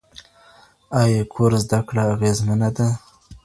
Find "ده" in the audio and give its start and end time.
2.77-2.87